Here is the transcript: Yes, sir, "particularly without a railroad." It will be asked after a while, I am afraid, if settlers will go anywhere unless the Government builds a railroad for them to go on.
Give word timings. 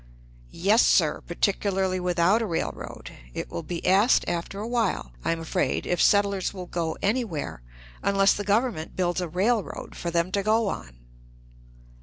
Yes, 0.49 0.83
sir, 0.83 1.21
"particularly 1.27 1.99
without 1.99 2.41
a 2.41 2.47
railroad." 2.47 3.11
It 3.35 3.51
will 3.51 3.61
be 3.61 3.85
asked 3.85 4.25
after 4.27 4.57
a 4.59 4.67
while, 4.67 5.11
I 5.23 5.31
am 5.31 5.39
afraid, 5.39 5.85
if 5.85 6.01
settlers 6.01 6.55
will 6.55 6.65
go 6.65 6.97
anywhere 7.03 7.61
unless 8.01 8.33
the 8.33 8.43
Government 8.43 8.95
builds 8.95 9.21
a 9.21 9.29
railroad 9.29 9.95
for 9.95 10.09
them 10.09 10.31
to 10.31 10.41
go 10.41 10.69
on. 10.69 10.97